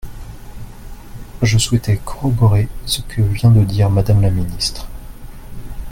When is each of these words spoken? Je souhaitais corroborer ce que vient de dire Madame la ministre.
Je 1.43 1.59
souhaitais 1.59 2.01
corroborer 2.03 2.67
ce 2.87 3.01
que 3.01 3.21
vient 3.21 3.51
de 3.51 3.63
dire 3.63 3.91
Madame 3.91 4.23
la 4.23 4.31
ministre. 4.31 4.87